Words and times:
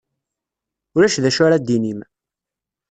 Ulac 0.95 1.15
d 1.23 1.25
acu 1.29 1.41
ara 1.45 1.57
d-tinim. 1.61 1.99